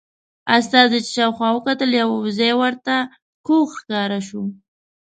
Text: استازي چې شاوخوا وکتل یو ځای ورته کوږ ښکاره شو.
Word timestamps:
استازي 0.57 0.99
چې 1.05 1.11
شاوخوا 1.17 1.49
وکتل 1.53 1.89
یو 2.01 2.11
ځای 2.37 2.53
ورته 2.61 2.95
کوږ 3.47 3.67
ښکاره 3.79 4.19
شو. 4.27 4.43